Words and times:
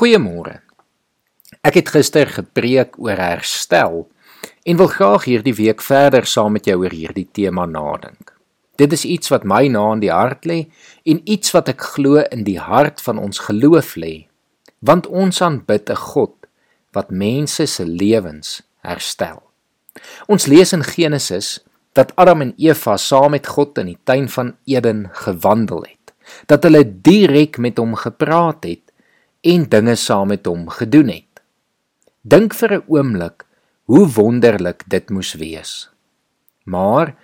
Goeiemôre. 0.00 0.62
Ek 1.60 1.74
het 1.76 1.90
gister 1.92 2.30
gepreek 2.32 2.94
oor 2.96 3.18
herstel 3.20 4.06
en 4.64 4.78
wil 4.80 4.88
graag 4.88 5.26
hierdie 5.28 5.52
week 5.58 5.84
verder 5.84 6.24
saam 6.24 6.54
met 6.56 6.64
jou 6.70 6.78
oor 6.80 6.94
hierdie 6.96 7.26
tema 7.36 7.66
nadink. 7.68 8.32
Dit 8.80 8.96
is 8.96 9.04
iets 9.04 9.28
wat 9.28 9.44
my 9.44 9.66
na 9.68 9.82
in 9.92 10.00
die 10.00 10.12
hart 10.14 10.48
lê 10.48 10.56
en 11.04 11.20
iets 11.28 11.52
wat 11.52 11.68
ek 11.68 11.84
glo 11.98 12.24
in 12.32 12.46
die 12.48 12.56
hart 12.56 13.04
van 13.04 13.20
ons 13.20 13.44
geloof 13.50 13.92
lê, 14.00 14.24
want 14.80 15.04
ons 15.04 15.42
aanbid 15.44 15.92
'n 15.92 16.02
God 16.14 16.48
wat 16.96 17.12
mense 17.12 17.66
se 17.66 17.84
lewens 17.84 18.62
herstel. 18.80 19.42
Ons 20.32 20.46
lees 20.46 20.72
in 20.72 20.82
Genesis 20.82 21.60
dat 21.92 22.16
Adam 22.16 22.40
en 22.40 22.54
Eva 22.56 22.96
saam 22.96 23.36
met 23.36 23.46
God 23.46 23.76
in 23.76 23.92
die 23.92 24.00
tuin 24.04 24.28
van 24.28 24.56
Eden 24.64 25.10
gewandel 25.12 25.84
het, 25.84 26.14
dat 26.46 26.62
hulle 26.62 26.84
direk 26.88 27.58
met 27.58 27.76
hom 27.76 27.94
gepraat 27.94 28.64
het 28.64 28.89
en 29.40 29.68
dinge 29.68 29.94
saam 29.96 30.28
met 30.28 30.46
hom 30.46 30.68
gedoen 30.68 31.08
het. 31.08 31.42
Dink 32.22 32.54
vir 32.54 32.74
'n 32.74 32.84
oomblik 32.86 33.46
hoe 33.84 34.06
wonderlik 34.06 34.84
dit 34.86 35.10
moes 35.10 35.32
wees. 35.34 35.90
Maar 36.64 37.14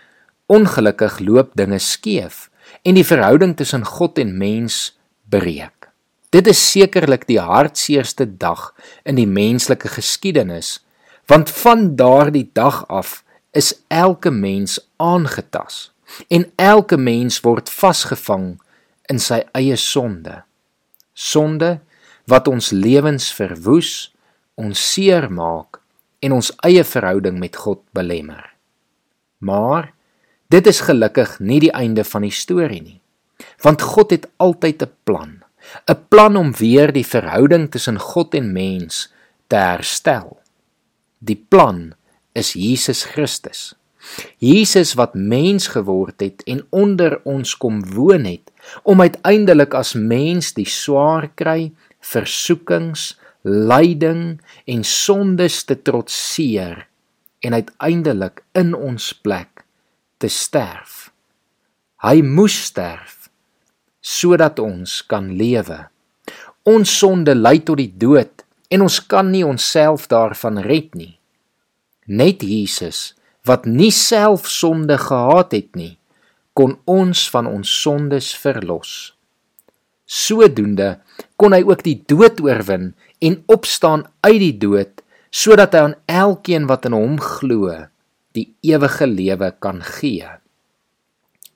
ongelukkig 0.46 1.18
loop 1.18 1.50
dinge 1.54 1.78
skeef 1.78 2.50
en 2.82 2.94
die 2.94 3.06
verhouding 3.06 3.56
tussen 3.56 3.84
God 3.84 4.18
en 4.18 4.38
mens 4.38 4.98
breek. 5.28 5.88
Dit 6.30 6.46
is 6.46 6.70
sekerlik 6.70 7.26
die 7.26 7.40
hartseerste 7.40 8.36
dag 8.36 8.74
in 9.04 9.14
die 9.14 9.26
menslike 9.26 9.88
geskiedenis, 9.88 10.84
want 11.26 11.50
van 11.50 11.96
daardie 11.96 12.50
dag 12.52 12.88
af 12.88 13.24
is 13.50 13.74
elke 13.88 14.30
mens 14.30 14.78
aangetas 14.96 15.92
en 16.28 16.50
elke 16.56 16.96
mens 16.96 17.40
word 17.40 17.70
vasgevang 17.70 18.56
in 19.10 19.18
sy 19.22 19.42
eie 19.54 19.76
sonde. 19.76 20.42
Sonde 21.14 21.80
wat 22.26 22.48
ons 22.50 22.72
lewens 22.74 23.30
verwoes, 23.34 24.10
ons 24.58 24.80
seermaak 24.92 25.80
en 26.24 26.34
ons 26.36 26.50
eie 26.66 26.82
verhouding 26.84 27.38
met 27.38 27.56
God 27.56 27.82
belemmer. 27.94 28.52
Maar 29.38 29.92
dit 30.50 30.66
is 30.66 30.82
gelukkig 30.86 31.38
nie 31.40 31.60
die 31.68 31.72
einde 31.74 32.04
van 32.04 32.26
die 32.26 32.34
storie 32.34 32.82
nie. 32.82 33.00
Want 33.62 33.82
God 33.82 34.10
het 34.10 34.26
altyd 34.42 34.82
'n 34.82 34.92
plan, 35.04 35.42
'n 35.88 35.98
plan 36.08 36.36
om 36.36 36.52
weer 36.52 36.92
die 36.92 37.06
verhouding 37.06 37.70
tussen 37.70 37.98
God 37.98 38.34
en 38.34 38.52
mens 38.52 39.12
te 39.46 39.56
herstel. 39.56 40.38
Die 41.18 41.44
plan 41.48 41.94
is 42.32 42.52
Jesus 42.52 43.04
Christus. 43.04 43.74
Jesus 44.38 44.94
wat 44.94 45.14
mens 45.14 45.68
geword 45.74 46.20
het 46.20 46.42
en 46.46 46.66
onder 46.70 47.20
ons 47.24 47.56
kom 47.56 47.82
woon 47.94 48.24
het 48.24 48.52
om 48.82 49.00
uiteindelik 49.00 49.74
as 49.74 49.94
mens 49.94 50.52
die 50.54 50.68
swaar 50.68 51.28
kry 51.34 51.72
versoekings, 52.00 53.14
lyding 53.46 54.40
en 54.66 54.84
sondes 54.84 55.64
te 55.64 55.76
trotseer 55.82 56.86
en 57.40 57.54
uiteindelik 57.54 58.42
in 58.58 58.74
ons 58.74 59.12
plek 59.22 59.64
te 60.18 60.28
sterf. 60.28 61.10
Hy 62.02 62.20
moes 62.22 62.56
sterf 62.70 63.26
sodat 64.06 64.60
ons 64.62 65.00
kan 65.10 65.32
lewe. 65.34 65.80
Ons 66.66 66.92
sonde 66.98 67.34
lei 67.34 67.58
tot 67.66 67.80
die 67.80 67.90
dood 67.90 68.44
en 68.70 68.84
ons 68.86 68.98
kan 69.10 69.30
nie 69.30 69.42
onsself 69.46 70.06
daarvan 70.10 70.60
red 70.62 70.94
nie. 70.94 71.16
Net 72.06 72.42
Jesus 72.46 73.16
wat 73.46 73.66
nie 73.66 73.92
self 73.94 74.48
sonde 74.50 74.98
gehad 74.98 75.54
het 75.54 75.76
nie, 75.78 75.94
kon 76.54 76.78
ons 76.90 77.26
van 77.30 77.46
ons 77.46 77.70
sondes 77.82 78.32
verlos. 78.34 79.15
Sodoende 80.06 80.96
kon 81.36 81.52
hy 81.52 81.64
ook 81.66 81.82
die 81.84 81.98
dood 82.08 82.38
oorwin 82.44 82.92
en 83.18 83.42
opstaan 83.50 84.06
uit 84.22 84.40
die 84.40 84.56
dood 84.62 85.02
sodat 85.34 85.74
hy 85.74 85.82
aan 85.82 85.98
elkeen 86.08 86.68
wat 86.70 86.86
in 86.88 86.94
hom 86.96 87.18
glo 87.20 87.74
die 88.36 88.48
ewige 88.64 89.08
lewe 89.08 89.50
kan 89.60 89.82
gee. 89.84 90.28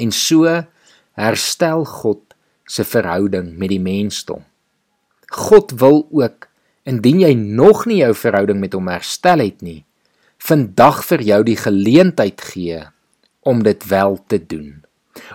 En 0.00 0.12
so 0.12 0.48
herstel 1.16 1.84
God 1.86 2.22
se 2.70 2.84
verhouding 2.86 3.54
met 3.58 3.72
die 3.72 3.82
mensdom. 3.82 4.42
God 5.30 5.74
wil 5.80 6.04
ook 6.10 6.48
indien 6.88 7.20
jy 7.22 7.32
nog 7.36 7.84
nie 7.86 8.00
jou 8.00 8.12
verhouding 8.16 8.60
met 8.62 8.74
hom 8.74 8.88
herstel 8.90 9.42
het 9.44 9.60
nie, 9.62 9.84
vandag 10.40 11.02
vir 11.06 11.22
jou 11.26 11.40
die 11.46 11.58
geleentheid 11.60 12.40
gee 12.52 12.80
om 13.46 13.62
dit 13.64 13.84
wel 13.90 14.16
te 14.28 14.40
doen. 14.40 14.80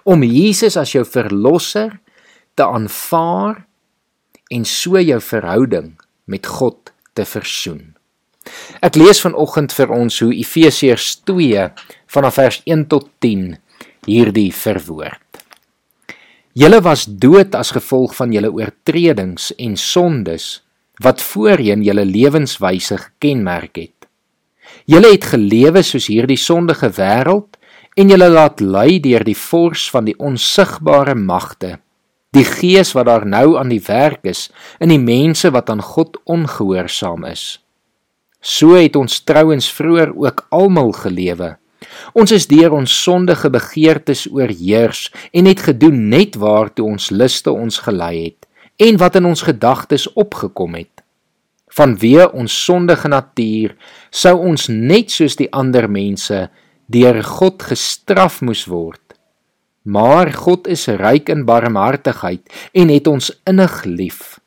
Om 0.03 0.23
Jesus 0.25 0.77
as 0.79 0.95
jou 0.95 1.05
verlosser 1.05 1.99
te 2.55 2.65
aanvaar 2.65 3.65
en 4.51 4.65
so 4.65 4.99
jou 5.01 5.19
verhouding 5.21 5.93
met 6.25 6.47
God 6.47 6.91
te 7.13 7.25
versoen. 7.27 7.95
Ek 8.85 8.97
lees 8.99 9.21
vanoggend 9.23 9.73
vir 9.73 9.91
ons 9.93 10.19
hoe 10.21 10.33
Efesiërs 10.35 11.15
2 11.27 11.69
vanaf 12.13 12.37
vers 12.39 12.59
1 12.65 12.85
tot 12.91 13.09
10 13.23 13.55
hierdie 14.05 14.51
verwoord. 14.53 15.21
Julle 16.55 16.79
was 16.85 17.03
dood 17.09 17.55
as 17.57 17.73
gevolg 17.75 18.13
van 18.15 18.31
julle 18.31 18.51
oortredings 18.53 19.49
en 19.59 19.75
sondes 19.75 20.61
wat 21.03 21.23
voorheen 21.23 21.83
julle 21.83 22.05
lewenswyse 22.07 22.97
gekenmerk 23.01 23.75
het. 23.81 24.07
Julle 24.87 25.11
het 25.11 25.25
gelewe 25.33 25.83
soos 25.83 26.07
hierdie 26.07 26.39
sondige 26.39 26.93
wêreld 26.95 27.57
en 27.99 28.11
julle 28.11 28.29
laat 28.31 28.61
lei 28.63 29.01
deur 29.03 29.25
die 29.27 29.37
vors 29.37 29.89
van 29.91 30.07
die 30.07 30.15
onsigbare 30.15 31.15
magte 31.17 31.79
die 32.35 32.45
gees 32.45 32.93
wat 32.95 33.07
daar 33.07 33.25
nou 33.25 33.55
aan 33.59 33.71
die 33.71 33.81
werk 33.87 34.25
is 34.27 34.49
in 34.83 34.91
die 34.91 35.01
mense 35.01 35.51
wat 35.55 35.69
aan 35.71 35.83
God 35.83 36.19
ongehoorsaam 36.23 37.25
is. 37.31 37.59
So 38.41 38.75
het 38.77 38.95
ons 38.95 39.23
trouens 39.25 39.71
vroeër 39.73 40.11
ook 40.13 40.45
almal 40.53 40.91
gelewe. 40.93 41.55
Ons 42.13 42.31
is 42.35 42.47
deur 42.47 42.73
ons 42.77 42.91
sondige 43.03 43.49
begeertes 43.49 44.25
oorheers 44.31 45.07
en 45.33 45.49
het 45.49 45.63
gedoen 45.67 46.07
net 46.09 46.37
waartoe 46.41 46.85
ons 46.85 47.09
liste 47.09 47.51
ons 47.51 47.79
gelei 47.87 48.15
het 48.23 48.45
en 48.81 48.99
wat 48.99 49.15
in 49.15 49.25
ons 49.25 49.41
gedagtes 49.47 50.07
opgekom 50.13 50.75
het. 50.75 51.01
Vanweë 51.75 52.29
ons 52.37 52.53
sondige 52.65 53.09
natuur 53.11 53.75
sou 54.11 54.35
ons 54.51 54.67
net 54.69 55.11
soos 55.11 55.35
die 55.39 55.49
ander 55.51 55.89
mense 55.91 56.45
deur 56.91 57.23
God 57.23 57.63
gestraf 57.71 58.41
moes 58.45 58.65
word. 58.69 59.04
Maar 59.85 60.33
God 60.33 60.67
is 60.67 60.87
ryk 60.89 61.29
in 61.29 61.43
barmhartigheid 61.45 62.41
en 62.73 62.89
het 62.89 63.07
ons 63.07 63.29
innig 63.45 63.83
lief. 63.85 64.39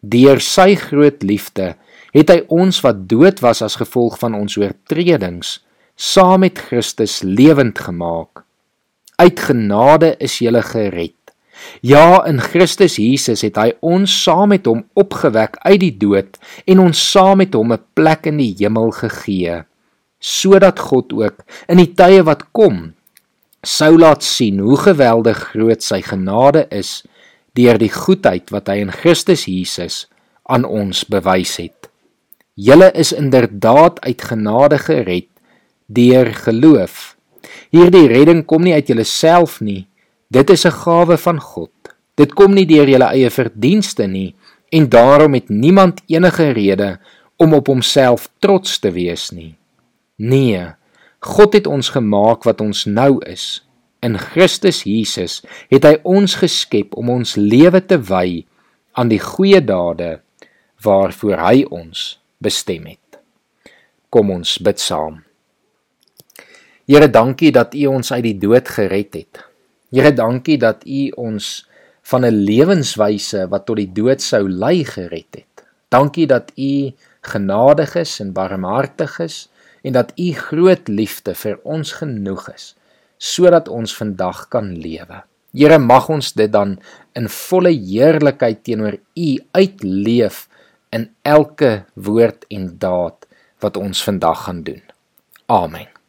Deur 0.00 0.40
sy 0.40 0.72
groot 0.80 1.20
liefde 1.22 1.74
het 2.14 2.30
hy 2.32 2.40
ons 2.48 2.80
wat 2.82 3.04
dood 3.10 3.42
was 3.44 3.60
as 3.62 3.76
gevolg 3.78 4.16
van 4.22 4.34
ons 4.34 4.56
oortredings 4.58 5.58
saam 6.00 6.40
met 6.46 6.58
Christus 6.58 7.20
lewend 7.22 7.78
gemaak. 7.78 8.42
Uit 9.20 9.40
genade 9.44 10.14
is 10.16 10.38
jy 10.40 10.62
gered. 10.64 11.16
Ja, 11.84 12.24
in 12.24 12.40
Christus 12.40 12.96
Jesus 12.96 13.44
het 13.44 13.58
hy 13.60 13.74
ons 13.84 14.08
saam 14.24 14.48
met 14.54 14.64
hom 14.64 14.86
opgewek 14.96 15.58
uit 15.60 15.80
die 15.82 15.92
dood 15.92 16.40
en 16.64 16.80
ons 16.86 16.96
saam 17.12 17.44
met 17.44 17.52
hom 17.54 17.72
'n 17.72 17.84
plek 17.94 18.26
in 18.26 18.40
die 18.40 18.54
hemel 18.58 18.90
gegee, 18.90 19.64
sodat 20.18 20.80
God 20.80 21.12
ook 21.12 21.44
in 21.68 21.76
die 21.76 21.92
tye 21.92 22.24
wat 22.24 22.48
kom 22.52 22.94
sou 23.66 23.98
laat 23.98 24.24
sien 24.24 24.58
hoe 24.58 24.76
geweldig 24.76 25.38
groot 25.52 25.82
sy 25.84 26.00
genade 26.02 26.66
is 26.72 27.02
deur 27.58 27.78
die 27.78 27.92
goedheid 27.92 28.50
wat 28.54 28.70
hy 28.70 28.80
in 28.84 28.92
Christus 28.94 29.44
Jesus 29.50 30.06
aan 30.48 30.64
ons 30.64 31.04
bewys 31.04 31.58
het. 31.60 31.90
Julle 32.54 32.90
is 32.92 33.12
inderdaad 33.12 34.00
uit 34.04 34.22
genade 34.22 34.78
gered 34.78 35.28
deur 35.86 36.30
geloof. 36.44 37.16
Hierdie 37.70 38.08
redding 38.10 38.44
kom 38.46 38.64
nie 38.64 38.74
uit 38.74 38.88
julleself 38.88 39.60
nie. 39.60 39.86
Dit 40.30 40.50
is 40.50 40.64
'n 40.66 40.76
gawe 40.84 41.16
van 41.16 41.40
God. 41.40 41.70
Dit 42.14 42.34
kom 42.34 42.54
nie 42.54 42.66
deur 42.66 42.88
julle 42.88 43.08
eie 43.12 43.30
verdienste 43.30 44.06
nie 44.06 44.34
en 44.70 44.88
daarom 44.88 45.34
het 45.34 45.48
niemand 45.48 46.00
enige 46.06 46.50
rede 46.50 46.98
om 47.36 47.54
op 47.54 47.66
homself 47.66 48.28
trots 48.38 48.78
te 48.78 48.90
wees 48.90 49.30
nie. 49.30 49.56
Nee, 50.16 50.66
God 51.20 51.52
het 51.52 51.66
ons 51.68 51.90
gemaak 51.92 52.46
wat 52.48 52.62
ons 52.64 52.86
nou 52.88 53.18
is. 53.28 53.60
In 54.00 54.16
Christus 54.16 54.86
Jesus 54.88 55.42
het 55.68 55.84
hy 55.84 55.98
ons 56.08 56.38
geskep 56.40 56.96
om 56.96 57.12
ons 57.12 57.36
lewe 57.36 57.82
te 57.84 57.98
wy 58.00 58.46
aan 58.96 59.12
die 59.12 59.20
goeie 59.20 59.60
dade 59.60 60.22
waarvoor 60.80 61.36
hy 61.44 61.66
ons 61.68 62.16
bestem 62.40 62.88
het. 62.88 63.20
Kom 64.08 64.32
ons 64.32 64.56
bid 64.64 64.80
saam. 64.80 65.20
Here, 66.88 67.06
dankie 67.12 67.52
dat 67.52 67.76
U 67.76 67.84
ons 67.92 68.10
uit 68.16 68.24
die 68.24 68.38
dood 68.40 68.66
gered 68.72 69.12
het. 69.14 69.44
Here, 69.92 70.10
dankie 70.16 70.56
dat 70.58 70.82
U 70.88 71.02
ons 71.20 71.68
van 72.02 72.24
'n 72.24 72.42
lewenswyse 72.48 73.46
wat 73.52 73.66
tot 73.66 73.76
die 73.76 73.92
dood 73.92 74.24
sou 74.24 74.48
lei 74.48 74.84
gered 74.84 75.36
het. 75.36 75.64
Dankie 75.92 76.26
dat 76.26 76.50
U 76.56 76.90
genadig 77.20 77.94
is 77.94 78.20
en 78.20 78.32
barmhartig 78.32 79.20
is 79.20 79.48
en 79.82 79.92
dat 79.96 80.12
u 80.16 80.32
groot 80.32 80.88
liefde 80.88 81.34
vir 81.34 81.58
ons 81.62 81.92
genoeg 82.02 82.48
is 82.54 82.74
sodat 83.20 83.68
ons 83.68 83.92
vandag 83.92 84.46
kan 84.48 84.72
lewe. 84.80 85.20
Here 85.52 85.76
mag 85.78 86.08
ons 86.08 86.32
dit 86.32 86.48
dan 86.48 86.78
in 87.18 87.28
volle 87.28 87.74
heerlikheid 87.74 88.62
teenoor 88.64 88.96
u 88.96 89.30
uitleef 89.52 90.46
in 90.96 91.10
elke 91.22 91.84
woord 91.94 92.48
en 92.48 92.70
daad 92.80 93.28
wat 93.60 93.76
ons 93.76 94.02
vandag 94.08 94.44
gaan 94.48 94.62
doen. 94.64 94.82
Amen. 95.52 95.99